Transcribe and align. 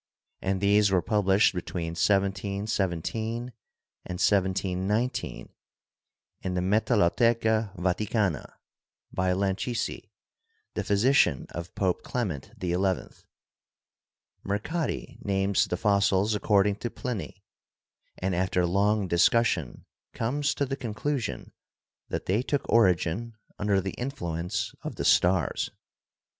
and 0.41 0.61
these 0.61 0.89
were 0.89 0.99
published 0.99 1.53
be 1.53 1.61
GEOLOGY 1.61 1.85
AND 1.85 1.95
THE 1.95 1.99
CHURCH 1.99 2.07
37 2.07 2.31
tween 2.31 2.61
1717 2.63 3.37
and 4.07 5.45
1719 5.45 5.53
in 6.41 6.53
the 6.55 6.61
"Metallotheca 6.61 7.75
Vaticana" 7.77 8.51
by 9.13 9.31
Lancisi, 9.31 10.09
the 10.73 10.83
physician 10.83 11.45
of 11.51 11.75
Pope 11.75 12.01
Clement 12.01 12.49
XI. 12.59 12.77
Mercati 14.43 15.23
names 15.23 15.67
the 15.67 15.77
fossils 15.77 16.33
according 16.33 16.77
to 16.77 16.89
Pliny, 16.89 17.43
and 18.17 18.33
after 18.33 18.65
long 18.65 19.07
dis 19.07 19.29
cussion 19.29 19.83
comes 20.15 20.55
to 20.55 20.65
the 20.65 20.75
conclusion 20.75 21.51
that 22.09 22.25
they 22.25 22.41
took 22.41 22.67
origin 22.67 23.37
under 23.59 23.79
the 23.79 23.91
influence 23.99 24.73
of 24.81 24.95
the 24.95 25.05
stars. 25.05 25.69